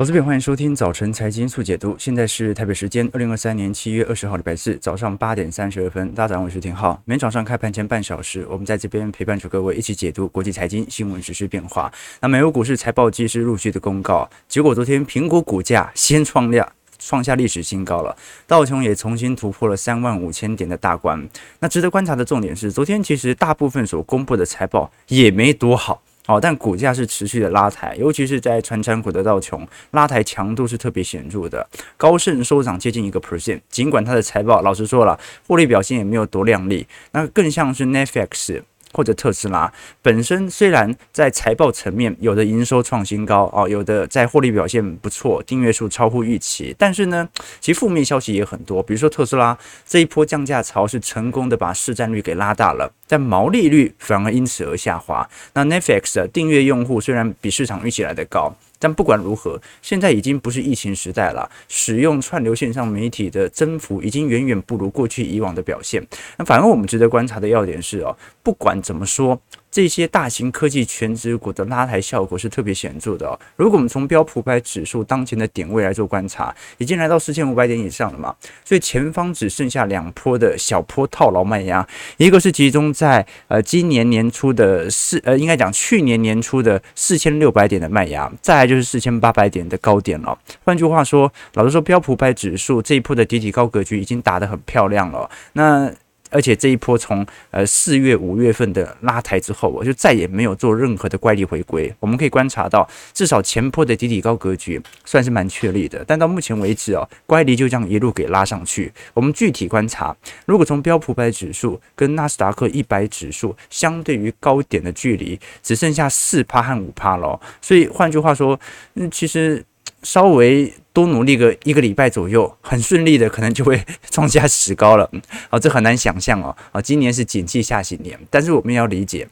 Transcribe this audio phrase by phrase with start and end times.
[0.00, 1.96] 投资篇，欢迎收听早晨财经速解读。
[1.98, 6.14] 现在是台北时间二零二三年七月二十号礼拜四早上八点三十二分。
[6.14, 7.02] 大家早上，我是廷浩。
[7.04, 11.92] 每天早上开盘前半小时，我们在这边陪伴着各位一起解读国际财经新闻实、时变化。
[12.20, 16.70] 那美国股市财报季是陆续的公告，结果昨天苹果股价先创量
[17.00, 21.28] 创下历史新高了，道琼也重新突破了三万五千点的大关。
[21.58, 26.00] 那值得观察的重点是，昨天其实大部分所公布的财报也没多好。
[26.28, 31.66] 哦，但股价是持续的拉抬，尤其是在传产股的道琼拉抬强度是特别显著的。
[31.96, 38.60] 高盛收涨接近一个 percent，尽管它的财报老实说了，获利表现也没有多亮丽，那更像是 Netflix。
[38.92, 47.28] 或者特斯拉本身虽然在财报层面有的营收创新高哦，有的在获利表现不错，订阅数超乎预期，但是呢，
[47.60, 48.82] 其负面消息也很多。
[48.82, 49.56] 比如说特斯拉
[49.86, 55.28] 这一波降价潮是成功的把市占率给拉大了，但毛利率反而因此而下滑。
[55.54, 58.54] 那 Netflix 的订阅用户虽然比市场预期来的高。
[58.78, 66.04] 但不管如何，现在已经不是疫情时代了，使用串流线上媒体的增幅已经远远不如过去以往的表现。
[66.36, 69.40] 那反而我们值得观察的要点是哦，不管怎么说。
[69.70, 73.38] 这些大型科技权值股的拉抬效果是特别显著的哦。
[73.56, 90.36] 如果我们从标普百指数当前的点位来做观察，已经来到四千五百点以上了嘛，所以前方只剩下两波的小波套牢卖压，一个是集中在呃今年年初的四呃应该讲去年年初的四千六百点的卖压，再来就是四千八百点的高点了。
[90.64, 95.30] 换句话说，老实说，标普百指数这一波的底底高格局已经打得很漂亮了。
[95.52, 95.92] 那
[96.30, 101.92] 而且这一波从呃四月五月份的拉抬之后，我就再也没有做任何的乖离回归。
[102.00, 106.04] 我们可以观察到，至少前坡的底底高格局算是蛮确立的。
[106.06, 108.92] 但到目前为止哦，乖离就这样一路给拉上去。
[109.14, 117.40] 我们具体观察，如果从标普百指数跟纳斯达克一百指数相对于高点的距离，只剩下四趴和五趴了。
[117.60, 118.58] 所以换句话说，
[118.94, 119.64] 嗯，其实。
[120.04, 125.08] 稍微多努力个一个礼拜左右，很顺利的可能就会 创下史高了。
[125.48, 126.56] 好，这很难想象哦。
[126.72, 129.28] 啊，今年是景气下行年，但是我们要理解。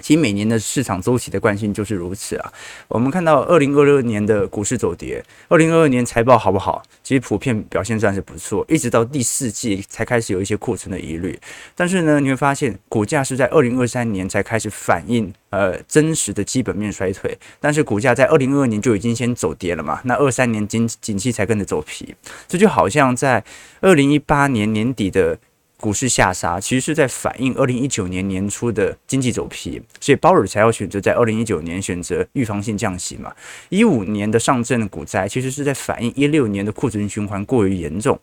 [0.00, 2.52] 其实每年的市场周期的惯性就是如此啊。
[2.88, 6.82] 我们看到二零二二年的股市走跌，二零二二年财报好不好？
[7.02, 11.38] 其实普遍表现算是不错，一直到第四季才开始有一些库存的疑虑。
[11.74, 20.00] 但是呢，你会发现股价是在二零二三年才开始反映呃真实的基本面衰退，但是股价在二零二二年就已经先走跌了嘛。
[20.04, 22.14] 那二三年景景气才跟着走皮，
[22.46, 23.42] 这就好像在
[23.80, 25.38] 二零一八年年底的。
[25.80, 33.32] 股市下杀，其实是在反映二零一九年年初的经济走皮，所以鲍尔才要选择在二零一九年选择预防性降息嘛。
[33.68, 38.18] 一五年的上证股灾，其实是在反映一六年的库存循环过于严重。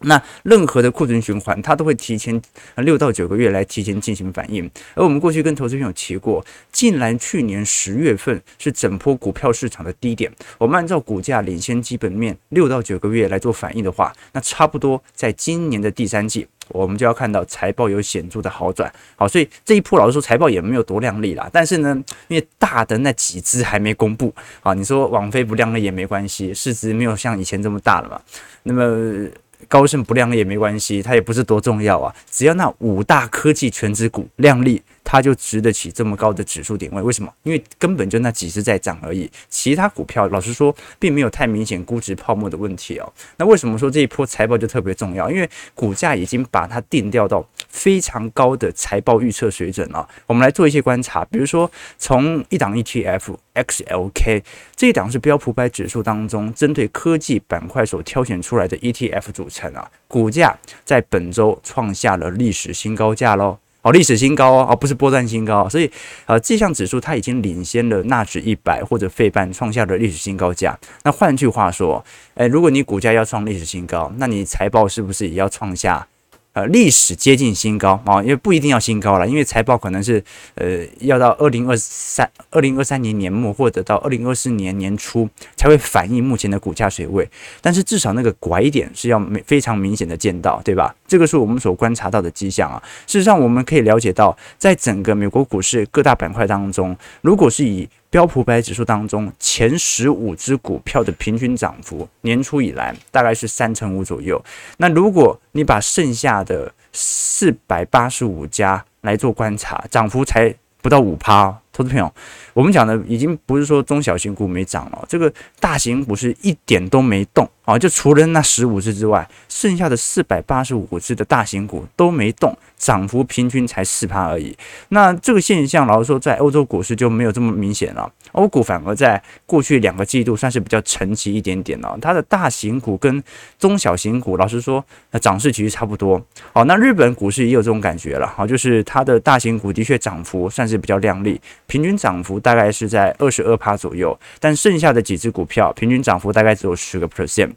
[0.00, 2.40] 那任何的库存循环，它都会提前
[2.76, 4.70] 六到九个月来提前进行反应。
[4.94, 10.30] 而我们过去跟投资朋友提过，近来去年十月份是整波股票市场的低点。
[10.58, 16.46] 我们按照股价领先基本面六到九个月来做反应的话，那差不多在今年的第三季。
[16.70, 21.48] 我们就要看到财报有显著的好转，好，所以这一波老实说财报也没有多亮丽啦。
[21.52, 21.96] 但是呢，
[22.26, 24.34] 因为大的那几只还没公布，
[24.64, 28.20] 啊，你说网飞不亮丽也没关系，市值没有像以前这么大了嘛。
[28.64, 29.28] 那么
[29.68, 32.14] 高盛不亮也没关系，它也不是多重要啊。
[32.30, 34.82] 只要那五大科技全指股亮丽。
[35.08, 37.32] 它就值得起这么高的指数点位，为什么？
[37.44, 43.12] 因为根本就那几只在涨而已，其他股票老实说并没有太明显估值泡沫的问题哦。
[43.36, 45.30] 那为什么说这一波财报就特别重要？
[45.30, 50.08] 因为股价已经把它定调到非常高的财报预测水准了。
[50.26, 54.42] 我们来做一些观察，比如说从一档 ETF XLK
[54.74, 63.58] 这一档是标普百指数当中针对科技板块所挑选出来的 ETF 组成啊，股价在本周创下了历史新高价喽。
[63.82, 65.88] 哦，历史新高哦，而不是波段新高，所以
[66.24, 70.76] 呃，这项指数它已经领先了纳指一百或者费半创下了历史新高价。
[71.04, 72.04] 那换句话说，
[72.34, 76.08] 诶，如果你股价要创历史新高，那你财报是不是也要创下？
[76.56, 80.24] 呃，历史接近新高啊，因为不一定要新高了，因为财报可能是
[80.54, 87.28] 呃要到二零二三二零二三年年末或者到二零二四年年初才会反映目前的股价水位，
[87.60, 90.96] 但是至少那个拐点是要非常明显的见到，对吧？
[91.06, 92.82] 这个是我们所观察到的迹象啊。
[93.06, 104.42] 事实上，我们可以了解到，在整个美国股市各大板块当中，如果是以标普百指数当中前十五只股票的平均涨幅，年初以来大概是三成五左右。
[104.78, 111.54] 那如果你把剩下的四百八十五家来做观察，涨幅才不到五趴。
[111.72, 112.10] 投资朋友，
[112.54, 115.30] 我们讲的已经不是说中小型股没涨了，这个
[115.60, 124.56] 大型股是一点都没动啊，就除了那十五只之外，剩下的四百八十五只的大型股都没动，涨幅平均才四趴而已。
[124.90, 128.10] 那这个现象，老实说，在欧洲股市就没有这么明显了。
[128.32, 131.98] 欧股反而在过去两个季度算是比较沉寂一点点了。
[132.00, 133.20] 它的大型股跟
[133.58, 136.24] 中小型股，老实说，那涨势其实差不多。
[136.52, 138.28] 好，那日本股市也有这种感觉了。
[138.28, 147.55] 好，就是它的大型股的确涨幅算是比较亮丽，平均涨幅大概是在二十二趴左右，但剩下的几只股票平均涨幅大概只有十个 percent。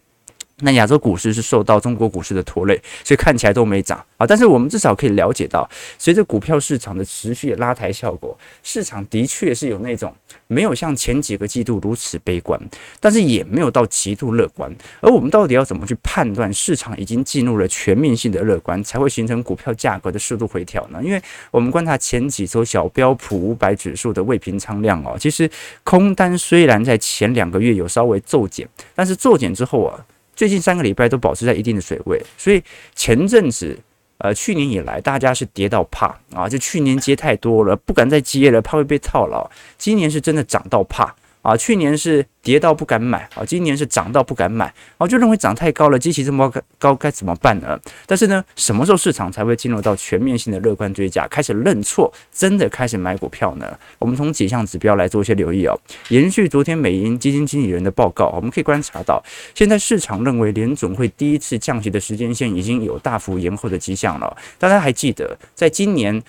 [0.61, 4.27] 那亚洲股市是受到中国股市的拖累，所以看起来都没涨啊。
[4.27, 10.13] 但是我们至少可以了解到，随着股票市场的持续拉抬效果，市场的确是有那种
[10.47, 12.59] 没有像前几个季度如此悲观，
[12.99, 14.69] 但是也没有到极度乐观。
[15.01, 20.99] 而我们到底要怎么去判断市场已经进入了全面性的乐观，才会形成股票价格的适度回调呢？
[21.03, 21.21] 因为
[21.51, 25.49] 我们观察前几周小标普五百指数的未平仓量哦，其实
[25.83, 30.05] 空单虽然在前两个月有稍微骤减，但是骤减之后啊。
[30.39, 32.63] 最近三个礼拜都保持在一定的水位，所以
[32.95, 33.77] 前阵子，
[34.19, 39.45] 呃，去年以来大家是跌到怕啊，就去年接太多了，不敢再接了，怕会被套牢。
[39.77, 41.13] 今年是真的涨到怕。
[41.49, 47.79] 啊，去年是跌到不敢买啊，今年是涨到不敢买啊，就认为涨太高了，机器这么高，该怎么办呢？
[48.05, 53.75] 但是呢，什么时候市场才会进入到全面性的乐观追加，开始认错，真的开始买股票呢？
[53.97, 55.75] 我们从几项指标来做一些留意哦。
[56.09, 59.23] 延续昨天美银基金经理人的报告，我们可以观察到，
[59.55, 64.37] 现在市场认为联总会第一次降息的时间线已经有大幅延后的迹象了。
[64.59, 66.21] 大家还记得，在今年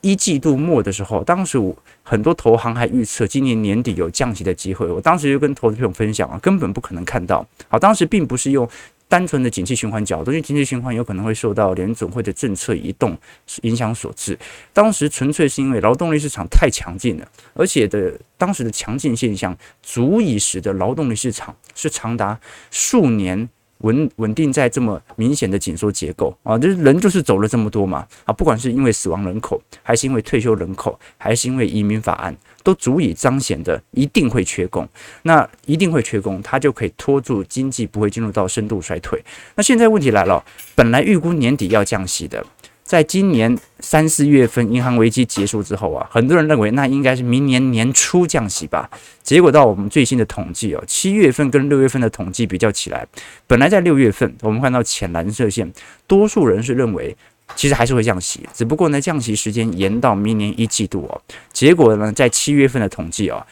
[0.00, 1.76] 一季度末的时候，当时我。
[2.04, 7.46] 很多投行还预测今年年底有降息的机会，我当时就跟投资朋友分享啊，根本不可能看到。
[7.68, 8.68] 好，当时并不是用
[9.06, 13.16] 单纯的景气循环角度，因为景气循环有可能会受到联总会的政策移动
[13.62, 14.36] 影响所致。
[14.72, 22.38] 当时纯粹是因为劳动力市场太强劲了，而且的当时的强劲现象足以使得劳动力市场是长达
[22.72, 23.48] 数年。
[23.82, 34.88] 稳稳定在这么明显的紧缩结构啊，就是人就是走了这么多嘛啊，不管是因为死亡人口，还是因为退休人口，还是因为移民法案，都足以彰显的一定会缺工。
[35.22, 39.22] 那一定会缺工，它就可以拖住经济不会进入到深度衰退。
[39.54, 40.42] 那现在问题来了，
[40.74, 42.44] 本来预估年底要降息的。
[42.92, 48.86] 在今年三四月份银行危机结束之后啊，很多人认为那应该是明年年初降息吧。
[49.22, 53.06] 结果到我们最新的统计哦，七月份跟六月份的统计比较起来，
[53.46, 55.72] 本来在六月份我们看到浅蓝色线，
[56.06, 57.16] 多数人是认为
[57.56, 61.18] 其实还是会降息，只不过呢降息时间延到明年一季度哦。
[61.50, 63.42] 结果呢在七月份的统计哦。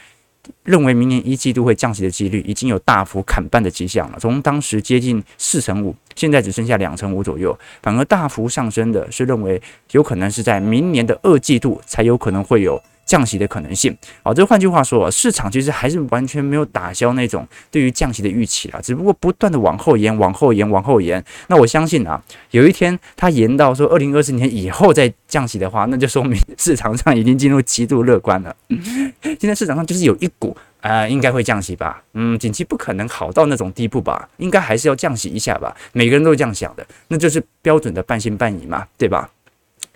[0.64, 9.62] 认为明年一季度会降息的几率已经有大幅砍半的迹象了，从当时接近四成五，现在只剩下两成五左右，反而大幅上升的是认为
[9.92, 12.78] 有可能是在明年的二季度才有可能会有。
[13.06, 21.20] 降息的可能性，好，这换句话说，市场其实还是完全没有打消那种对于降息的预期啊，只不过不断的往后延、往后延、往后延。
[21.48, 22.22] 那我相信啊，
[22.52, 28.54] 有一天它延到说二零二四年以后再降息的话，那就说明市场上已经进入极度乐观了。
[29.40, 32.02] 现在市场上就是有一股啊、应该会降息吧？
[32.14, 34.28] 嗯，景气不可能好到那种地步吧？
[34.38, 35.76] 应该还是要降息一下吧？
[35.92, 39.30] 每个人都是这样想的，那就是标准的半信半疑嘛，对吧？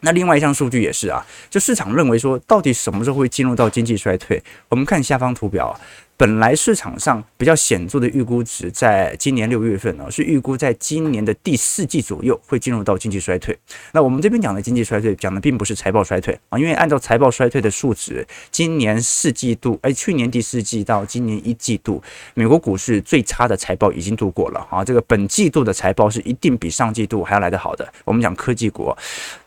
[0.00, 4.42] 那另外一项数据也是啊，就市场认为说，到底什么时候会进入到经济衰退？
[4.68, 5.74] 我们看下方图表。
[6.24, 13.54] 本来市场上比较显著的预估值，在今年六月份呢，是预估在今年的第四季左右会进入到经济衰退。
[13.92, 24.82] 那我们这边讲的经济衰退，讲的并不是财报衰退啊，因为按照财报衰退的数值，今年四季度，哎，去年第四季到今年一季度，美国股市最差的财报已经度过了啊。
[24.82, 27.86] 这个本季度的财报是一定比上季度还要来得好的。
[28.02, 28.96] 我们讲科技股，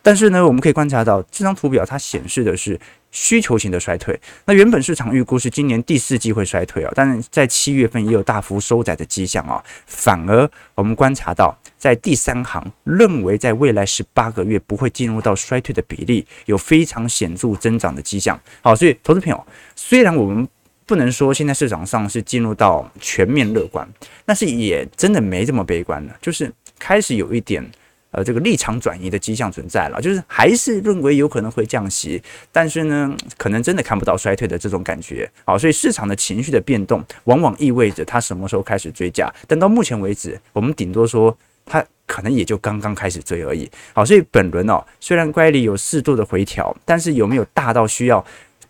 [0.03, 2.79] 但是呢，我们可以观察到这张图表它显示的是。
[3.19, 9.61] 需求型的衰退，那原本市场预估是今年第四季会衰退啊，但是在七月份也有大幅收窄的迹象啊。
[9.87, 18.39] 反而我们观察到，在第三行认为在未来十八个月不会进入到衰退的比例有非常显著增长的迹象。
[18.61, 20.47] 好，所以投资朋友，虽然我们
[20.85, 23.87] 不能说现在市场上是进入到全面乐观，
[24.25, 27.67] 但是也真的没这么悲观了，就是开始有一点。
[28.11, 32.21] 呃，这个立场转移的迹象存在了，就是还是认为有可能会降息，
[32.53, 35.29] 但是呢，可能真的看不到衰退的这种感觉。
[35.43, 39.31] 好，所以市场的情绪的变动，往往意味着它什么时候开始追价。
[39.45, 43.69] 但到目前为止，我们顶多说它可能也就刚刚开始追而已。
[43.93, 48.25] 好，所以本轮哦，虽然乖离有适度的回调，但是有没有大到需要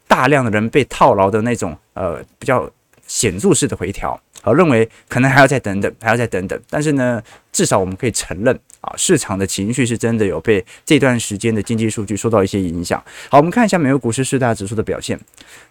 [0.08, 2.70] 大量的人被套牢的那种呃比较
[3.06, 4.20] 显著式的回调？
[4.42, 6.60] 好认为可能还要再等等，还要再等等。
[6.70, 8.58] 但是呢，至少我们可以承认。
[8.88, 13.04] 啊，市场的情绪是真的有被这段时间的经济数据受到一些影响。
[13.30, 15.20] 好，我们看一下美国股市四大指数的表现，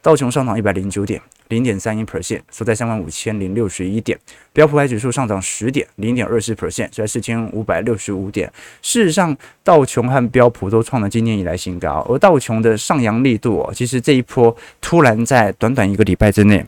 [0.03, 1.21] 道琼上涨一百零九点。
[1.49, 4.19] 零点三一 percent，收在三万五千零六十一点。
[4.53, 8.53] 标普百指数上涨十点，零点二四 percent，收在四千五百六十五点。
[8.83, 16.67] 事实上，道琼和标普都创了今年以来新高，而道琼的上扬力度哦，其实这一波突然在短短一个礼拜之内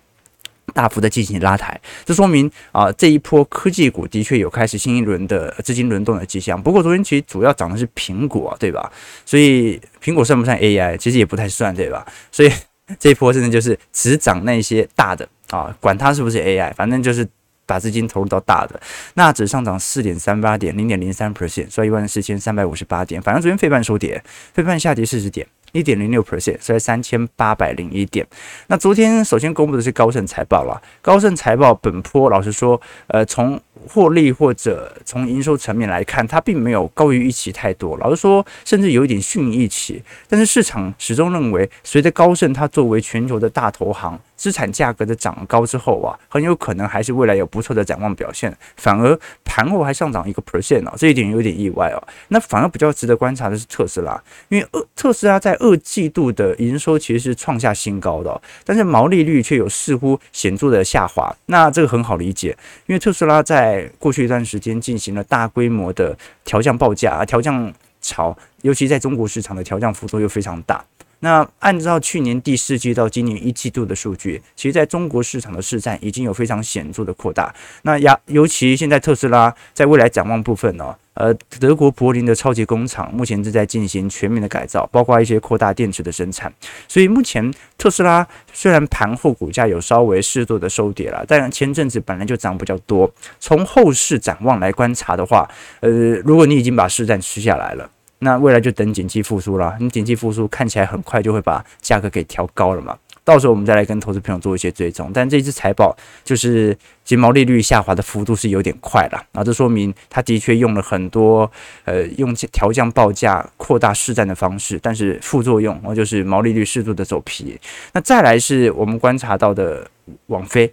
[0.74, 6.60] 大幅的进行拉抬，这说明啊，这一波科技股的确有开始新一轮的资金轮动的迹象。
[6.62, 8.92] 不过昨天其实主要涨的是苹果，对吧？
[9.24, 10.96] 所以苹果算不算 AI？
[10.96, 12.06] 其实也不太算，对吧？
[12.32, 12.50] 所以。
[12.98, 17.28] 这一波真的就是只涨那些大的啊，管它是不是 AI，反正就是
[17.66, 18.80] 把资金投入到大的。
[19.12, 23.20] 纳指上涨四点三八点，零点零三 percent，收一万四千三百五十八点。
[23.20, 25.46] 反正昨天费半收跌，费半下跌四十点。
[25.72, 28.26] 一点零六 percent，收在三千八百零一点。
[28.68, 37.96] 那昨天首先公布的是高盛财报了，高盛财报本波老实说，呃，从获利或者从营收层面来看，它并没有高于预期太多。
[37.98, 40.02] 老实说，甚至有一点逊于预期。
[40.28, 48.54] 但是市场始终认为，随着高盛它作为全球的大投行，资产价格的涨高之后啊，很有可能还是未来有不错的展望表现。
[48.76, 52.02] 反而盘后还上涨一个 percent 啊，这一点有点意外哦。
[52.28, 61.34] 那反而比较值得观察的是特斯拉，因为呃，特斯拉在二季度的营收其实是创下新高的，但是毛利率却有似乎显著的下滑。
[61.46, 70.84] 那这个很好理解，因为特斯拉在过去一段时间进行了大规模的调降报价啊、调降潮，尤其在中国市场的调降幅度又非常大。
[71.20, 77.52] 那按照去年第四季到今年一季度的数据，其实在中国市场的市占已经有非常显著的扩大。
[77.82, 86.52] 那亚尤其现在特斯拉在未来展望部分呢，呃，德国柏林的超级工厂目前正在进行全面的改造，包括一些扩大电池的生产。
[86.86, 93.12] 所以目前特斯拉虽然盘后股价有稍微适度的收跌了，但前阵子本来就涨比较多。
[93.40, 95.48] 从后市展望来观察的话，
[95.80, 95.90] 呃，
[96.24, 97.90] 如果你已经把市占吃下来了。
[98.20, 105.10] 那未来就等景气复苏了，你景气复苏看起来很快就会把价格给调高了嘛，到时候我们再来跟投资朋友做一些追踪。
[105.14, 111.50] 但这支财报就是其毛利率下滑的幅度是有点快了，啊，这说明它的确用了很多
[111.84, 117.58] 呃用调降报价扩大市占的方式，但是副作用哦就是毛利率适度的走皮。
[117.92, 119.88] 那再来是我们观察到的
[120.26, 120.72] 网飞。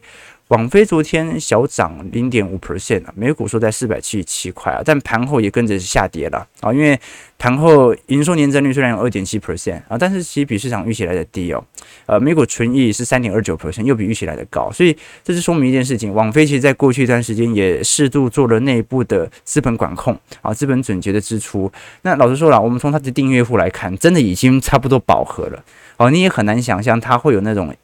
[0.50, 7.00] 网飞昨天小涨零点五 percent 啊，每股收在四百七十七块啊，但盘后也跟着下跌了啊，因为
[7.40, 11.66] 盘后营收年增率虽然有二点七 percent 啊，但是其实比市场预期来的低哦，
[12.06, 21.72] 呃，每股纯益是三点二九 percent，又比预期来的高，所以这是说明一件事情，网飞其实在过去一段时间也适度做了内部的资本管控啊，资本准结的支出。
[22.04, 25.64] 那老实说了，我们从它的订阅户来看，真的已经差不多饱和了
[25.98, 27.76] 哦，你也很难想象它会有那种。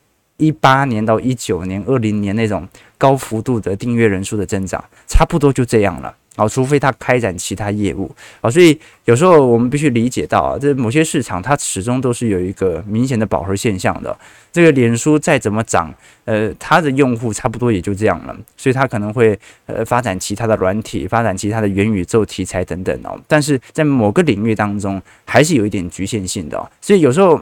[0.42, 2.68] 一八年到一九年、二零年那种
[2.98, 8.10] 高幅度的订阅人数的增长，差不多就这样了啊，除非他开展其他业务
[8.42, 14.18] 啊，所以有时候我们必须理解到啊，这某些市场它始终都是有一个明显的饱和现象的。
[14.52, 15.94] 这个脸书再怎么涨，
[16.26, 27.40] 呃，它的用户差不多也就这样了，所以它可能会呃发展其他的软体，发展其他的元宇宙题材等等哦，但是在某个领域当中还是有一点局限性的，所以有时候。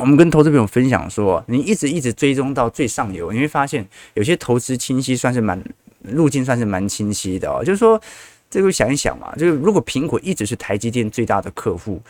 [0.00, 5.60] 我们跟投资朋友分享说，你一直一直追踪到最上游，你会发现有些投资清晰，算是蛮
[6.02, 7.64] 路径，算是蛮清晰的哦。
[7.64, 8.00] 就是说，
[8.48, 12.00] 这个想一想嘛，就是如果苹果一直是台积电最大的客户，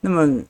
[0.00, 0.40] 那么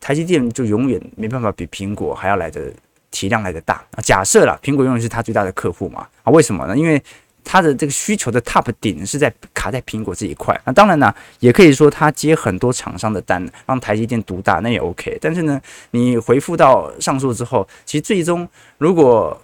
[0.00, 2.72] 台积电就永远没办法比苹果还要来的
[3.10, 4.00] 体量来的大啊。
[4.02, 6.30] 假设啦，苹果永远是他最大的客户嘛啊？
[6.30, 6.76] 为什么呢？
[6.76, 7.02] 因为
[7.50, 15.16] 它的这个需求的 top 顶是在卡在苹果这一块，那当然呢，也可以说它接很多厂商的单，让台积电独大，那也 OK。
[15.18, 15.58] 但是呢，
[15.92, 19.40] 你回复到上述之后，其实最终如果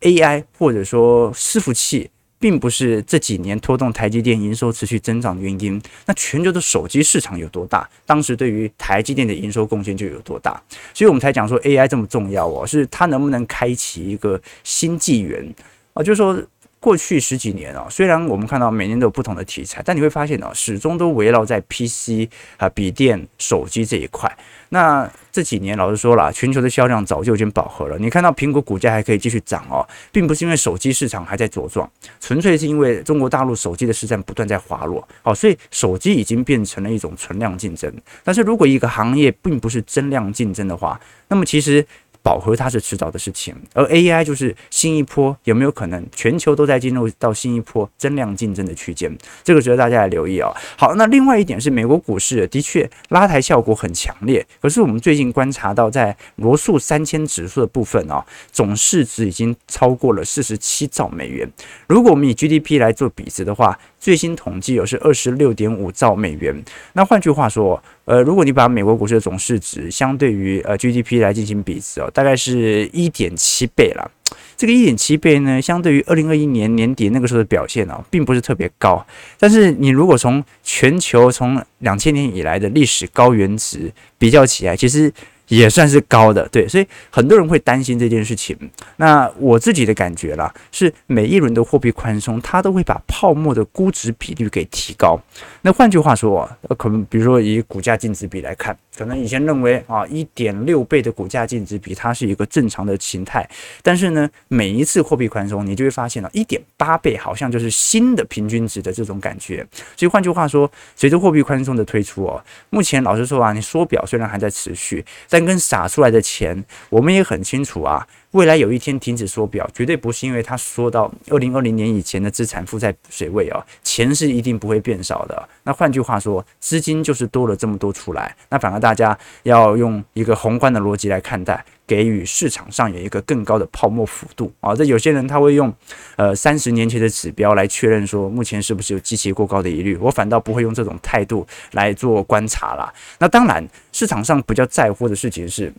[0.00, 2.08] AI 或者说伺服器
[2.38, 10.52] 并不是这几年拖动台积电营收持续增长的原因，那全球的手机市场有多大，当时对于台积电的营收贡献就有多大。
[10.94, 15.46] 所以我们才讲说 AI 这么重要哦，是它能不能开启一个新纪元
[15.92, 16.02] 啊？
[16.02, 16.42] 就是说。
[16.80, 24.34] 过去十几年啊，虽然我们看到每年都有不同的题材，但你会发现啊，始终都围绕在 PC 啊、笔电、手机这一块。
[24.70, 27.98] 那这几年老实说了，全球的销量早就已经饱和了。
[27.98, 35.06] 你看到苹果股价还可以继续涨哦，并不是因为手机市场还在茁壮，纯粹是因为中国大陆手机的市占不断在滑落。
[35.22, 37.92] 好，所以手机已经变成了一种存量竞争。
[38.24, 41.86] 但是如果一个行业并不是增量竞争的话，那么其实。
[42.22, 49.10] 饱和它是迟早的事情，而 AI 就是新一波，有没有可能全球都在进入到新一波增量竞争的区间？
[49.42, 50.54] 这个值得大家来留意、哦。
[50.76, 61.50] 好，那另外一点是美国股市的确拉抬效果很强烈，可是我们最近观察到，在罗素三千指数的部分、哦，总市值已经超过了四十七兆美元。
[61.86, 66.60] 如果我们以 GDP 来做比值的话，最新统计有是二十六点五兆美元。
[66.94, 74.10] 那换句话说，呃，如果你把美国股市的总市值相对于呃 GDP 来进行比值哦，大概是一点七倍了。
[74.56, 79.06] 这个一点七倍呢，相对于二零二一年年底那个时候的表现哦，并不是特别高。
[79.38, 85.12] 但是你如果从全球从两千年以来的历史高原值比较起来，其实。
[85.50, 88.56] 也算是高的，对，所以很多人会担心这件事情。
[88.96, 95.20] 那我自己的感觉啦，是每一轮的货币宽松，它都会把泡沫的估值比率给提高。
[95.62, 103.48] 那换句话说，可能比如说以股价净值比来看，可能以前认为啊，一点六倍的股价净值比，它是一个正常的形态。
[103.82, 109.66] 但是呢，每一次货币宽松，你就会发现了，一点八倍好像就是新的平均值的这种感觉。
[109.96, 112.40] 所以换句话说，随着货币宽松的推出哦，
[112.70, 118.06] 目前老实说啊，你缩表虽然还在持续，但跟撒出来的钱，我们也很清楚啊。
[118.32, 125.48] 未来有一天停止缩表，绝对不是因为他缩到二零二零年以前的资产负债水位啊，钱是一定不会变少的。
[125.64, 134.76] 那换句话说，资金就是多了这么多出来，那反而大家要用一个宏观的逻辑来看待，给予市场上有一个更高的泡沫幅度啊。
[134.76, 135.74] 这有些人他会用
[136.14, 142.94] 呃三十年前的指标来确认说目前是不是有极其过高的疑虑，我反倒不会用这种态度来做观察啦。
[143.18, 145.72] 那当然，市场上比较在乎的事情是，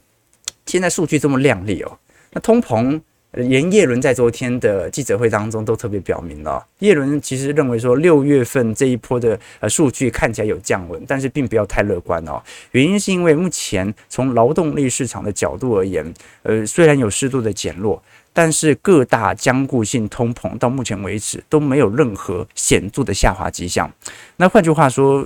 [0.65, 1.97] 现在数据这么靓丽哦。
[2.33, 2.99] 那通膨，
[3.31, 12.41] 连叶伦在昨天的记者会当中都特别表明了，叶伦其实认为说六月份这一波的呃数据看起来有降温，但是并不要太乐观哦。
[12.71, 23.89] 原因是因为目前从劳动力市场的角度而言，呃虽然有适度的减弱，但是各大僵固性通膨到目前为止都没有任何显著的下滑迹象。
[24.35, 25.25] 那换句话说，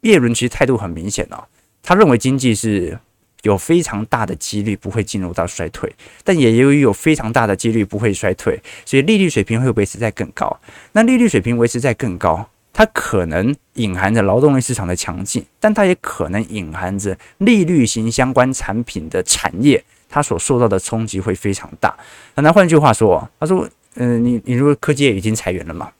[0.00, 1.44] 叶伦其实态度很明显哦，
[1.80, 2.98] 他认为经济是。
[3.42, 5.90] 有非常大的几率不会进入到衰退，
[6.22, 10.60] 但也由于有非常大的几率不会衰退，所以利率水平会维持在更高。
[10.92, 21.96] 那利率水平维持在更高，它可能隐含着劳动力市场的强劲，但它也可能隐含着利率型相关产品的产业，它所受到的冲击会非常大。
[22.34, 25.90] 那换句话说，他说，嗯、你你如果科技业已经裁员了嘛，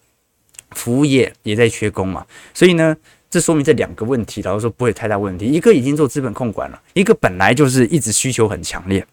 [0.73, 2.97] 服务业也在缺工嘛，所以呢。
[3.30, 5.46] 这说明这两个问题，老实说不会太大问题。
[5.46, 9.06] 一个已经做资本控管了，一个本来就是一直需求很强烈，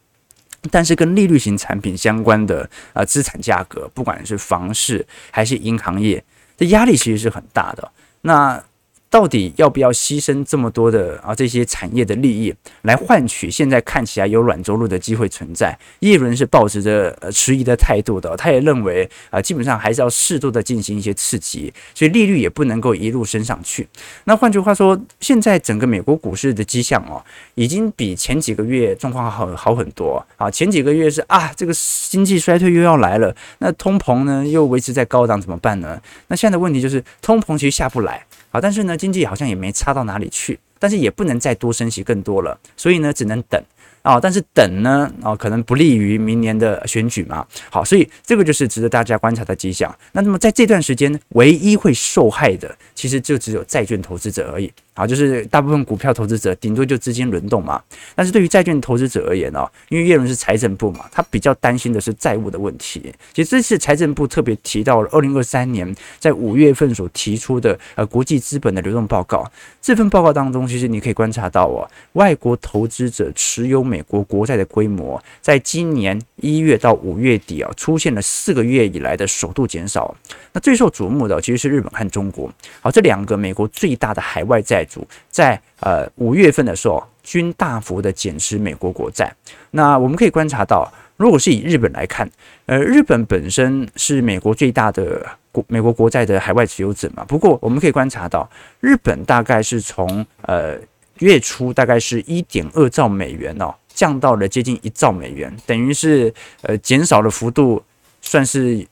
[0.72, 6.24] 但是跟利率型产品相关的啊资产价格，不管是房市还是银行业，
[6.58, 7.92] 这压力其实是很大的。
[8.22, 8.62] 那
[9.10, 15.78] 到底要不要牺牲这么多的啊这些产业的利益来换取现在看起来有软着陆的机会存在？
[16.00, 23.88] 叶伦是抱持着呃迟疑的态度的，他也认为啊基本上还是要适度的进行一些刺激，所以利率也不能够一路升上去。
[24.26, 27.24] 那换句话说，现在整个美国股市的迹象哦，
[27.56, 30.52] 已经比前几个月状况好好很多啊。
[30.52, 31.74] 前几个月是啊这个
[32.10, 36.00] 经济衰退又要来了，那通膨呢又维持在高档怎么办呢？
[36.28, 38.26] 那现在的问题就是通膨其实下不来。
[38.50, 43.62] 好，但是呢，经济好像也没差到哪里去，但是也不能再多升息更多了，所以呢，只能等。
[44.08, 47.46] 啊，但是等呢，啊，可能不利于明年的选举嘛。
[47.70, 49.94] 好，所以这个就是值得大家观察的迹象。
[50.14, 54.72] 那那么在这段时间，唯一会受害的，其实就只有债券投资者而已。
[54.94, 57.80] 啊，就是大部分股票投资者顶多就资金轮动嘛。
[58.16, 63.14] 但是对于债券投资者而言哦，因为叶伦是财政部嘛，他比较担心的是债务的问题。
[63.34, 69.46] 其实这次财政部特别提到了二零二三年在五月份所提出的呃国际资本的流动报告。
[69.82, 80.16] 这份报告当中，其实你可以观察到哦，外国投资者持有美美国国债的规模，在今年一月到五月底啊，出现了四个月以来的首度减少。
[80.54, 82.48] 那最受瞩目的其实是日本和中国。
[82.80, 89.34] 好，这两个美国最大的海外债主，在呃五月份的时候，均大幅的减持美国国债。
[89.72, 92.30] 那我们可以观察到，如果是以日本来看，
[92.68, 97.26] 呃，日本本身是美国最大的国美国国债的海外持有者嘛。
[97.28, 98.48] 不过我们可以观察到，
[98.80, 100.78] 日本大概是从呃
[101.18, 103.74] 月初大概是一点二兆美元哦。
[103.98, 106.32] 降到了接近一兆美元，等于是
[106.62, 107.84] 呃减少的幅度
[108.22, 108.86] 算是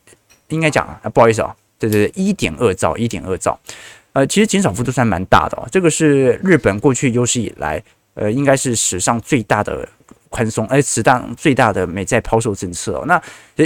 [0.48, 3.56] 应该讲啊，不好意思啊，对对对，一点二兆，一点二兆，
[4.14, 5.70] 呃，其实减少幅度算蛮大的哦。
[5.72, 7.80] 这个是日本过去有史以来，
[8.16, 9.88] 呃，应该是史上最大的
[10.30, 13.06] 宽松，哎，史上最大的美债抛售政策哦。
[13.06, 13.22] 那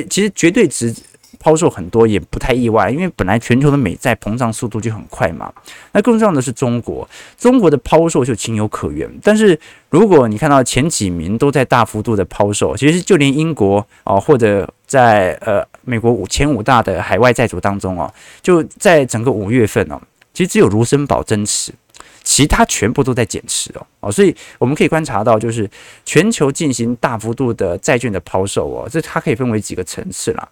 [0.09, 0.93] 其实绝对值
[1.37, 5.53] 抛售很多也不太意外，因为本来全球的美债膨胀速度就很快嘛。
[5.91, 9.09] 那更重要的是中国，中国的抛售就情有可原。
[9.21, 18.11] 但是如果你看到前几名都在大幅度的抛售，其实就连英国啊，或者在呃美国五前五大的海外债主当中哦，
[18.41, 20.01] 就在整个五月份哦，
[20.33, 21.73] 其实只有卢森堡增持。
[22.21, 25.67] 其他全部都在减持哦哦，所以我们可以观察到，就是
[26.05, 30.47] 全球进行大幅度的债券的抛售哦，这它可以分为几个层次啦。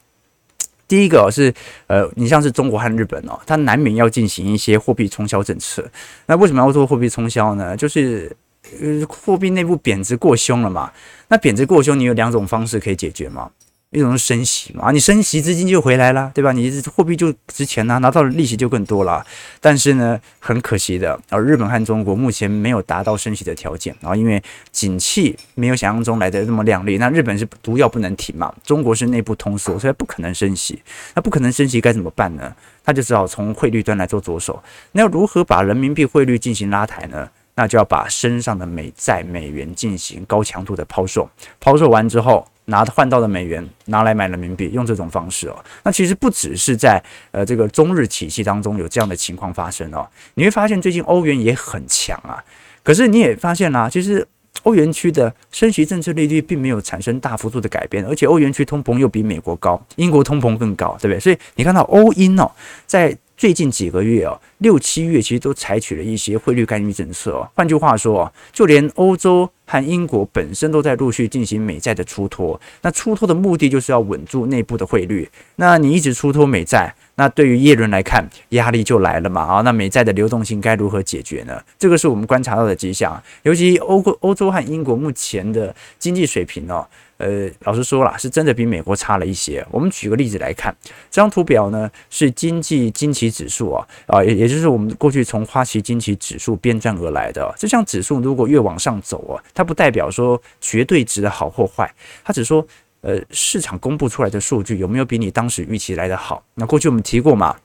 [0.87, 1.53] 第一个是
[1.87, 5.85] 呃，你像是中国和日本哦，它难免要进行一些货币冲销政策。
[6.25, 7.75] 那为什么要做货币冲销呢？
[7.75, 8.35] 就是
[8.81, 10.91] 呃，货币内部贬值过凶了嘛。
[11.27, 13.49] 那贬值过凶，你有两种方式可以解决吗？
[13.91, 16.51] 一种是升息嘛，你升息资金就回来了，对吧？
[16.51, 19.25] 你货币就值钱了，拿到的利息就更多了。
[19.61, 26.97] 但是呢，很可惜的，而日本和中国目前没有达到升息的条件啊，因为景气没有想象中来的那么亮丽。
[26.97, 30.81] 那日本是毒药不能停嘛，中国是内部通缩，所以不可能升息。
[31.15, 32.53] 那不可能升息该怎么办呢？
[32.83, 34.61] 他就只好从汇率端来做着手。
[34.91, 37.29] 那要如何把人民币汇率进行拉抬呢？
[37.55, 41.29] 那就要把身上的美债美元进行高强度的抛售，
[41.61, 42.45] 抛售完之后。
[42.69, 45.55] 拿换到的美元拿来买人民币，用这种方式哦。
[45.83, 47.01] 那其实不只是在
[47.31, 50.07] 呃这个中日体系当中有这样的情况发生哦。
[50.35, 52.43] 你会发现最近欧元也很强啊。
[52.83, 54.25] 可是你也发现啦，其实
[54.63, 61.19] 欧元区的升息政策利率并没有产生大幅度的改变，而且欧元区通膨又比美国高，英国通膨更高，对不对？
[61.19, 62.51] 所以你看到欧英哦，
[62.85, 67.49] 在最近几个月哦，六七月其实都采取了一些汇率干预政策哦。
[67.55, 69.49] 换句话说哦，就连欧洲。
[69.69, 75.29] 和英国本身都在陆续进行美债的出脱，那出脱的目的就是要稳住内部的汇率。
[75.57, 79.41] 那你一直出脱美债，那对于耶伦来看，压力就来了嘛？
[79.41, 81.61] 啊，那美债的流动性该如何解决呢？
[81.77, 83.21] 这个是我们观察到的迹象。
[83.43, 89.65] 尤其欧国、欧洲和英国目前的经济水平哦，呃，老实说了，是真的比美国差了一些。
[89.71, 90.75] 我们举个例子来看，
[91.11, 97.53] 这张图表呢是经济经济指数啊，啊，也也就是我们过去从花旗经济指数编撰而来的。
[97.57, 102.65] 这项指数如果越往上走啊，它不代表说绝对值的好或坏，它只说。
[103.01, 106.43] 呃，市场公布出来的数据有没有比你当时预期来的好？
[106.55, 107.55] 那过去我们提过嘛，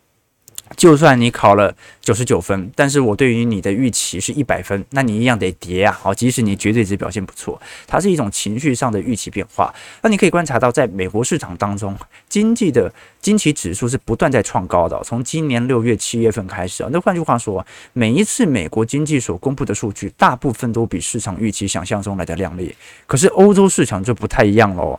[0.76, 5.92] 就算你考了九十九分，但是我对于你的预期是一百分，那你一样得跌啊！
[5.92, 9.72] 好，即使你绝对值表现不错，它是一种情绪上的预期变化。
[10.02, 11.96] 那你可以观察到，在美国市场当中，
[12.28, 16.88] 经济的经济指数是不断在创高的，从今年六月、七月份开始啊。
[16.92, 22.74] 那换句话说，每一次美国经济所公布的数据，大部分都比市场预期想象中来的亮丽。
[23.06, 24.98] 可是欧洲市场就不太一样喽。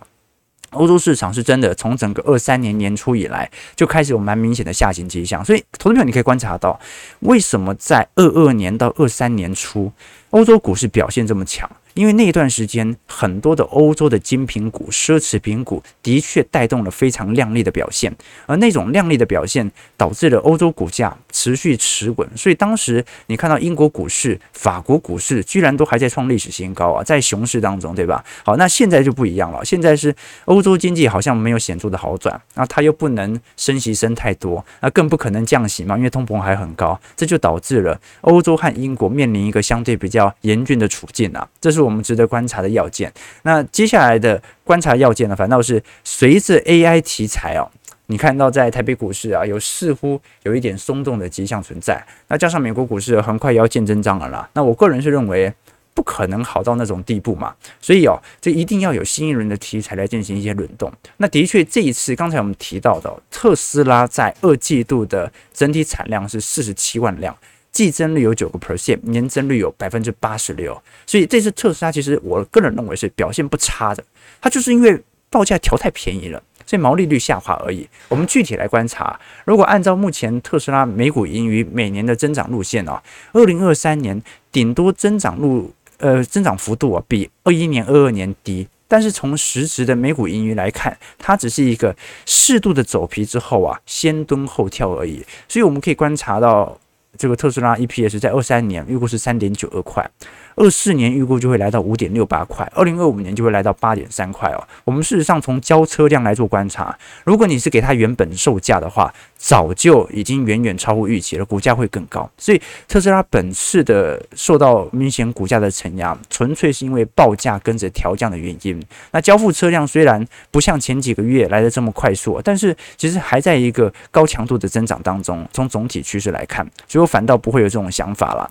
[0.73, 6.79] 欧洲市场是真的从整个二三年年初以来就开始有蛮明显的下行迹象，所以投资朋友你可以观察到，
[7.21, 9.91] 为什么在二二年到二三年初，
[10.31, 11.69] 欧洲股市表现这么强？
[11.93, 18.11] 因为那段时间，很多的欧洲的精品股、奢侈品股的确带动了非常亮丽的表现，
[18.47, 22.27] 而那种亮丽的表现导致了欧洲股价持续持稳。
[22.35, 28.25] 所以当时你看到英国股市、法国股市居然都还在创历史新高啊，在熊市当中，对吧？
[28.43, 29.63] 好，那现在就不一样了。
[29.63, 41.47] 现在是欧洲经济好像没有显著的好转，那它又不能升息升太多，那更不可能降息嘛，因为通膨还很高，这就导致了欧洲和英国面临一个相对比较严峻的处境啊。
[41.61, 41.82] 这是。
[41.83, 43.11] 我们值得观察的要件。
[43.43, 47.69] 那接下来的观察要件呢，反倒是随着 AI 题材哦，
[48.07, 52.03] 你看到在台北股市啊，有似乎有一点松动的迹象存在。
[52.27, 54.49] 那加上美国股市很快也要见真章了啦。
[54.53, 55.53] 那我个人是认为
[55.93, 57.53] 不可能好到那种地步嘛。
[57.79, 60.91] 所以哦，这一定要有新一轮的题材来进行一些轮动。
[61.17, 67.35] 那的确，这一次刚才我们提到的特斯拉在二季度的整体产量是四十七万辆。
[67.73, 74.03] 季增率有九个 percent，年增率有百分之八十六，所以这次特斯拉其实我个人认为是表现不差的，
[74.39, 74.97] 它就是因为
[75.31, 77.89] 报价调太便宜了，所以毛利率下滑而已。
[78.09, 91.95] 我们具体来观察，如果按照目前特斯拉每股盈余每年的增长路线啊，二零二三年顶多增长路呃增长幅度啊比二一年、二二年低，但是从实质的每股盈余来看，它只是一个
[92.27, 96.77] 适度的走皮之后啊先蹲后跳而已，所以我们可以观察到。
[97.17, 100.09] 这个特斯拉 EPS 在二三年预估是三点九二块。
[100.55, 104.63] 二四年预估就会来到五点六八块，二零二五年就会来到八点三块哦。
[104.83, 112.29] 我们事实上从交车量来做观察，如果你是给它原本售价的话，早就已经远远超乎预期了，股价会更高。
[112.37, 118.81] 所以特斯拉本次的受到明显股价的承压，纯粹是因为报价跟着调降的原因。
[119.11, 125.47] 那交付车辆虽然不像前几个月来的这么快速，但是其实还在一个高强度的增长当中。
[125.51, 128.49] 从总体趋势来看，所以我反倒不会有这种想法了。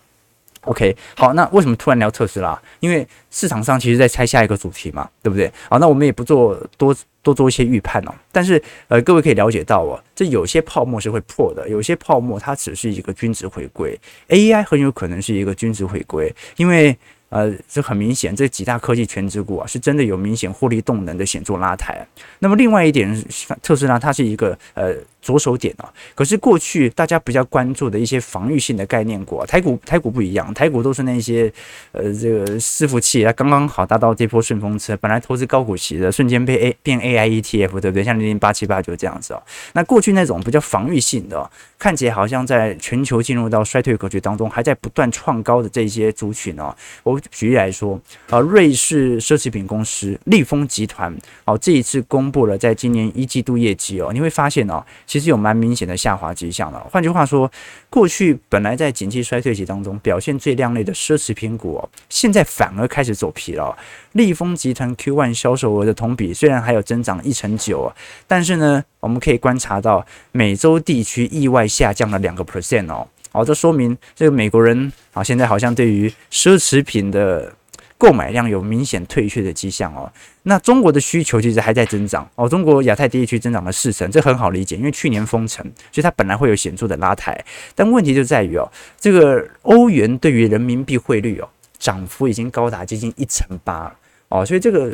[0.65, 2.61] OK，好，那为什么突然聊特斯拉？
[2.81, 5.51] 因为市场上其实在猜下一个主题嘛，对不对？
[5.69, 8.15] 好，那我们也不做多多做一些预判哦。
[8.31, 13.99] 但是呃，各位可以了解到哦，这有些泡沫是会破的，有些泡沫它只是一个均值回归
[14.29, 16.97] ，AI 很有可能是一个均值回归，因为。
[17.33, 22.07] 呃，这很明显，这几大科技权值股啊，是真的有明显获利动能的显著拉抬。
[22.41, 23.25] 那么另外一点，
[23.63, 24.95] 特斯拉它是一个呃。
[25.23, 31.51] 着手点啊，可是过去大家比较关注的一些防御性的概念股啊，台股台股不一样，台股都是那些
[31.93, 38.03] 呃这个伺服器啊，刚刚好搭到这波顺风车，本来投资高股息的，瞬间被 A 变 AI ETF，对不对？
[38.03, 39.43] 像零零八七八九这样子哦。
[39.75, 47.97] 那过去那种比较防御性的，看起来好像在全球进入到衰退格局当中，还在不断创高的这些族群哦，我举例来说
[48.29, 54.85] 啊，瑞士奢侈品公司利丰集团哦，这一次公布了在今年一季度业绩哦，你会发现哦。
[55.13, 56.79] 其实有蛮明显的下滑迹象的。
[56.91, 57.53] 换句话说，
[57.91, 63.77] 过去本来在景气衰退期当中表现最亮丽的奢侈品股，现在反而开始走疲劳。
[64.13, 67.93] 利丰集团 Q1 销售额的同比虽然还有增长一成九，
[68.27, 73.07] 但是呢，我们可以观察到美洲地区意外下降了两个 percent 哦。
[73.33, 77.53] 好，这说明这个美国人啊，现在好像对于奢侈品的。
[78.03, 80.13] 购买量有明显退却的迹象哦，
[80.43, 87.45] 那中国的需求其实还在增长哦，中国亚太地区增长了四成，这很好理解，因为去年封城，所以它本来会有显著的拉抬，
[87.77, 93.95] 但问题就在于哦，这个欧元对于人民币汇率哦，涨幅已经高达接近一成八
[94.31, 94.93] 哦，所以这个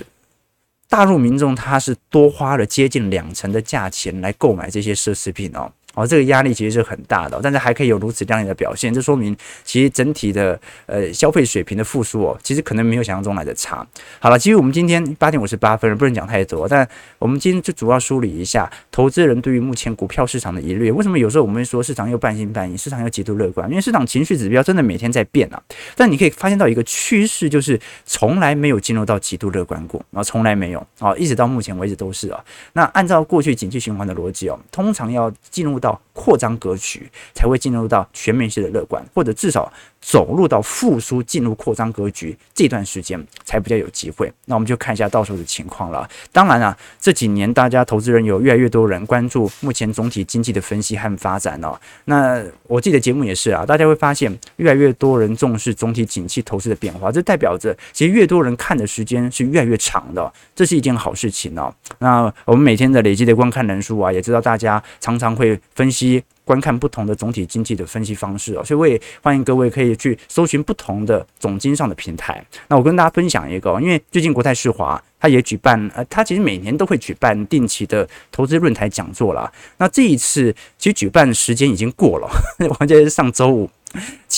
[0.90, 5.72] 大陆民众他是多花了接近两成的价钱来购买这些奢侈品哦。
[5.98, 13.84] 哦，这个压力其实是很大的，但是还可以有如此亮眼的表现，这说明其实整体的呃消费水平的复苏哦，其实可能没有想象中来的差。
[14.20, 20.92] 好了，其实我们今天八点五十八分不能讲太多，但我们今天就主要梳理一下投资人对于目前股票市场的疑虑。
[20.92, 23.68] 为什么有时候我们会说市场又半信半疑，市场又极度乐观？
[23.68, 25.60] 因为市场情绪指标真的每天在变啊。
[25.96, 32.44] 但你可以发现到一个趋势，就是从来没有进入到极度乐观过，然后从来没有啊，一直到目前为止都是啊。
[32.74, 44.32] 那按照过去景气循环的逻辑哦，通常要进入到扩张格局才会进入到全面性的乐观，或者至少走入到复苏、进入扩张格局这段时间才比较有机会。
[44.46, 46.08] 那我们就看一下到时候的情况了。
[46.32, 51.78] 当然啊，这几年大家投资人有越来越多人关注目前总体经济的分析和发展哦。
[52.04, 61.74] 那我记得节目也是啊，大家会发现越来越多人重视总体景气投资的变化，这代表着其实越多人看的时间是越来越长的，这是一件好事情哦。
[61.98, 66.22] 那我们每天的累积的观看人数啊，也知道大家常常会分析。
[66.48, 72.42] 观看不同的总体经济的分析方式哦，所以我也欢迎各位可以去搜寻不同的总经上的平台。
[72.68, 79.52] 那我跟大家分享一个，因为最近国泰世华他也举办，呃，他其实每年都会举办定期的投资论坛讲座啦。
[79.76, 82.26] 那这一次其实举办时间已经过了，
[82.80, 83.68] 完全是上周五。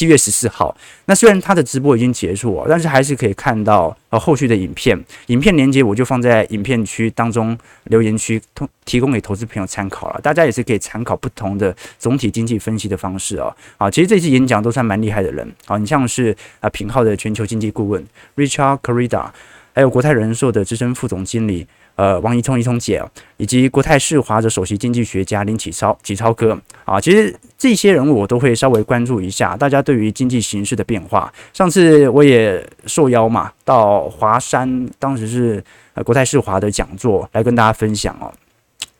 [0.00, 10.20] 七月十四号，那虽然他的直播已经结束了，但是还是可以看到呃后续的影片，影片连接我就放在影片区当中留言区，通提供给投资朋友参考了。
[10.22, 13.54] 大家也是可以参考不同的总体经济分析的方式哦。
[13.76, 18.02] 啊，其实这次演讲都算蛮厉害的人啊，你像是啊品号的全球经济顾问
[18.36, 19.26] Richard Corrida，
[19.74, 21.66] 还有国泰人寿的资深副总经理。
[21.96, 23.02] 呃，王一聪一聪姐，
[23.36, 31.30] 以及国泰世华的首席经济学家林启超启超哥啊，其实这些人物我都会稍微关注一下，大家对于经济形势的变化。
[31.52, 38.32] 上次我也受邀嘛，到华山，当时是呃国泰世华的讲座来跟大家分享哦。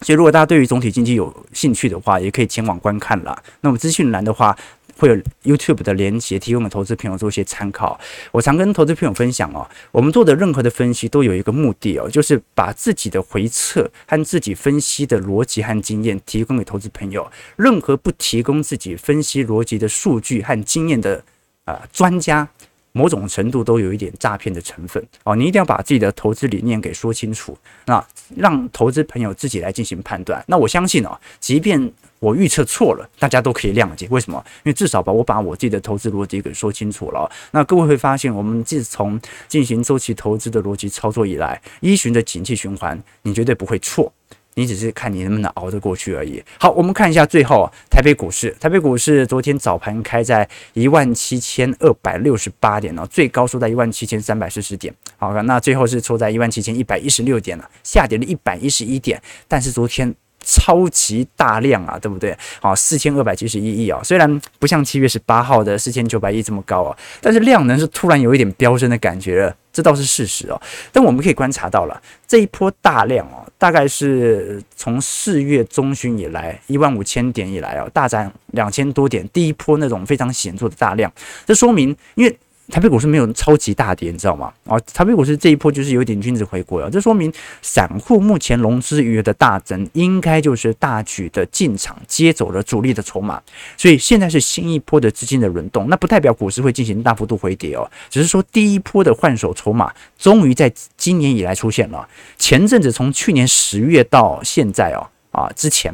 [0.02, 3.42] 所以如果大家对于总体经济有兴趣的话，也可以前往观看啦。
[3.62, 4.54] 那么资讯栏的话。
[5.00, 5.16] 会有
[5.56, 7.98] YouTube 的连接，提供给投资朋友做一些参考。
[8.30, 17.26] 我常跟投资朋友分享哦，我们做的任何的分析都有一个目的哦，就是把自己的回测和自己分析的逻辑和经验提供给投资朋友。
[17.56, 21.24] 任何不提供自己分析逻辑的数据和经验的
[21.64, 22.46] 啊专家，
[22.92, 25.34] 某种程度都有一点诈骗的成分哦。
[25.34, 28.04] 你一定要把自己的投资理念给说清楚，那
[28.36, 30.44] 让投资朋友自己来进行判断。
[30.46, 34.06] 那我相信哦，即便我预测错了，大家都可以谅解。
[34.10, 34.42] 为什么？
[34.62, 37.28] 因为至少把我把我自己的投资逻辑给说清楚了。
[37.50, 44.12] 那各位会发现，我们自从进行周期投资的逻辑操作以来，依循着景气循环，你绝对不会错。
[44.54, 46.42] 你只是看你能不能熬得过去而已。
[46.58, 48.54] 好，我们看一下最后台北股市。
[48.60, 54.94] 台北股市昨天早盘开在一万七千二百六十八点哦，最高收在一万七千三百四十点。
[55.16, 59.22] 好，那最后是收在一万七千一百一十六点了，下跌了一百一十一点。
[59.48, 60.14] 但是昨天。
[60.42, 62.36] 超级大量啊，对不对？
[62.60, 70.60] 啊，四千二百七十一亿啊，虽然不像七月十八号的四千九百亿这么高啊，但是量能是突然有一点飙升的感觉了，这倒是事实哦。
[70.92, 81.12] 但我们可以观察到了这一波大量哦，大概是从四月中旬以来一万五千点以来哦，大涨两千多点，第一波那种非常显著的大量，
[81.46, 82.38] 这说明因为。
[82.70, 84.52] 台北股市没有超级大跌，你知道吗？
[84.64, 93.42] 啊，台北股市这一波就是有点君子回归啊，这说明散户目前融资余额的大增，应该就是大举的进场接走了主力的筹码，
[93.76, 102.08] 所以现在是新一波的资金的轮动，那不代表股市会进行大幅度回跌哦，只是说第一波的换手筹码终于在今年以来出现了。
[102.38, 105.92] 前阵子从去年十月到现在哦，啊，之前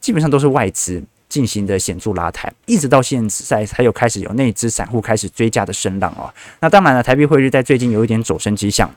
[0.00, 1.02] 基本上都是外资。
[1.32, 6.28] 进行的显著拉抬，一直到现在才有开始有内资散户开始追加的声浪哦。
[6.60, 8.90] 那当然了，台币汇率在最近有一点走升迹象，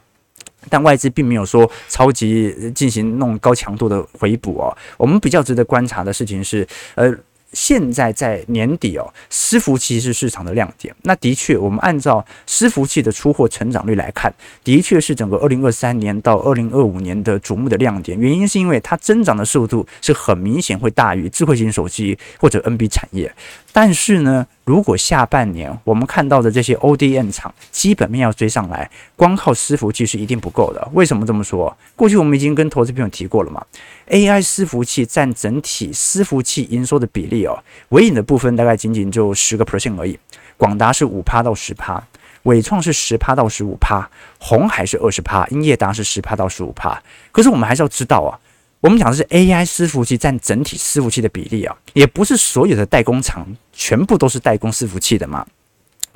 [0.69, 4.77] 但外资并没有说超级进行那种高强度的回补哦。
[4.97, 7.15] 我们比较值得观察的事情是，呃。
[7.55, 10.93] 现在在年底哦，伺服器是市场的亮点。
[11.03, 14.31] 那的确，我们按照伺服器的出货成长率来看，
[14.63, 18.19] 的确是整个二零二三年到二零二五年的瞩目的亮点。
[18.19, 23.33] 原因是因为它增长的速度是很明显会大于智慧型手机或者 NB 产业。
[23.71, 30.89] 但是呢，如果下半年我们看到的这些 ODM 厂基本面要追上来，光靠伺服器是一定不够的。
[30.93, 31.77] 为什么这么说？
[31.95, 33.63] 过去我们已经跟投资朋友提过了嘛
[34.09, 40.17] ，AI 伺服器占整体伺服器营收的比例哦，尾影的部分大概仅仅就十个 percent 而已，
[40.57, 42.03] 广达是五趴到十趴，
[42.43, 46.99] 纬创是十趴到十五趴，红海是二十趴，英业达是十趴到十五趴。
[47.31, 48.33] 可是我们还是要知道啊。
[48.81, 55.45] 我们讲的是 AI 伺服器占整体伺服器的比例啊，也不是所有的代工厂全部都是代工伺服器的嘛，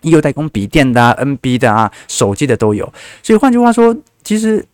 [0.01, 2.91] 也有代工笔电的啊、NB 的啊、手机的都有。
[3.21, 4.65] 所以换句话说，其实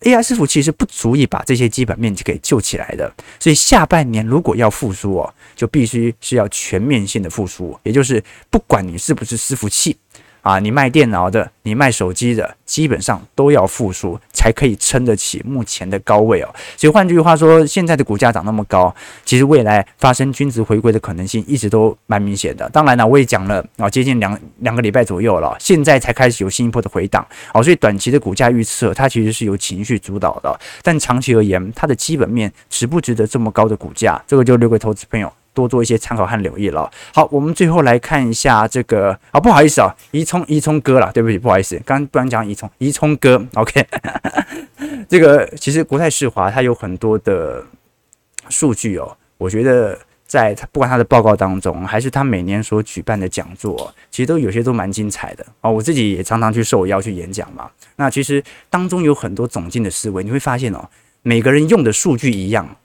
[0.00, 3.10] AI 伺服器是不足以把这些基本面给救起来的。
[3.38, 9.96] 所以下半年如果要复苏哦，就必须是要全面性的复苏，也就是不管你是不是伺服器。
[10.44, 16.54] 啊，你卖电脑的，你卖手机的，基本上都要复苏，才可以撑得起目前的高位哦。
[16.76, 22.68] 所以换句话说，现在的股价涨那么高，其实未来发生均值回归的可能性一直都蛮明显的。
[22.68, 27.62] 当然了，我也讲了啊，接近两两个礼拜左右了，现在才开始有新一波的回档哦。
[27.62, 35.32] 所以短期的股价预测，它其实是由情绪主导的，但长期而言，它的基本面值不值得这么高的股价，这个就留给投资朋友。
[35.54, 36.90] 多做一些参考和留意了。
[37.14, 43.86] 好，我们最后来看一下这个啊，不好意思啊，宜聪宜聪哥了，对不起，不好意思，刚刚不然讲宜聪宜聪哥，OK。
[45.08, 47.64] 这个其实国泰世华它有很多的
[48.48, 55.70] 数据哦，我觉得在不管他的报告当中，还是他每年所举办的讲座，其实都有些都蛮精彩的啊。
[55.70, 60.88] 我自己也常常去受邀去演讲嘛，那其实当中有很多总经的思维，你会发现哦，
[61.22, 62.76] 每个人用的数据一样，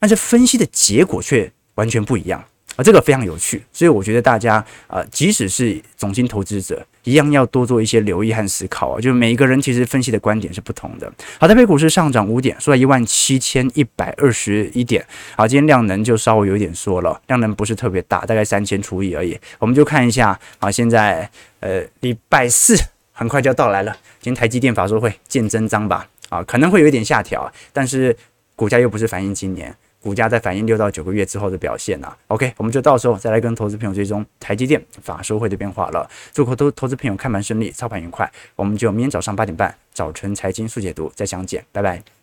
[0.00, 1.52] 但是分析的结果却。
[1.76, 9.00] 完全不一样啊，这个非常有趣，所以我觉得大家啊，即使是总经投资者，一样要多做一些留意和思考啊。
[9.00, 11.10] 就每一个人其实分析的观点是不同的。
[11.40, 15.02] 好，台北股市上涨五点，收在一万七千一百二十一点。
[15.36, 19.38] 好，今天量能就稍微有一点缩了，量能不是特别大，大概三千除以而已。
[19.58, 22.76] 我们就看一下啊，现在呃礼拜四
[23.12, 26.06] 很快就要到来了，今天台积电法说会见真章吧？
[26.28, 28.14] 啊，可能会有一点下调，但是
[28.54, 29.74] 股价又不是反映今年。
[30.06, 36.08] 股价在反映六到九个月之后的表现呐、OK，我们就到时候再来跟投资朋友追踪台积电法收会的变化了。
[36.32, 38.30] 祝投投资朋友看盘顺利，操盘愉快。
[38.54, 42.15] 我们就明天早上八点半早晨财经速解读再相见，拜拜。